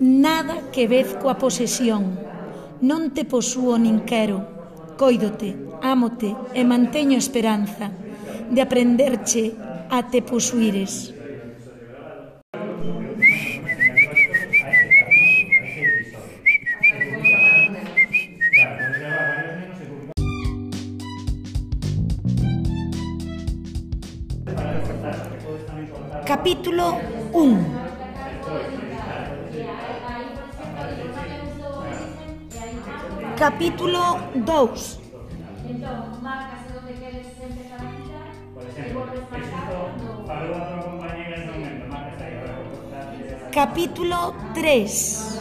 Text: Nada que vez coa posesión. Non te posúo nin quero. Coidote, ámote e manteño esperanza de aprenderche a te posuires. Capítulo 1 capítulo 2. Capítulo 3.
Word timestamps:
Nada 0.00 0.72
que 0.72 0.88
vez 0.88 1.12
coa 1.20 1.36
posesión. 1.36 2.16
Non 2.80 3.12
te 3.12 3.28
posúo 3.28 3.76
nin 3.76 4.02
quero. 4.08 4.40
Coidote, 4.96 5.52
ámote 5.84 6.32
e 6.56 6.64
manteño 6.64 7.18
esperanza 7.20 7.92
de 8.48 8.60
aprenderche 8.64 9.52
a 9.90 10.08
te 10.08 10.22
posuires. 10.24 11.12
Capítulo 26.24 26.96
1 27.32 28.81
capítulo 33.42 34.20
2. 34.36 35.00
Capítulo 43.50 44.34
3. 44.54 45.31